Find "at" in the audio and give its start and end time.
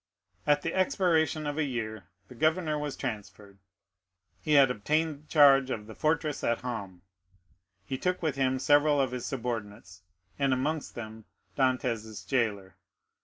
0.47-0.63, 6.43-6.61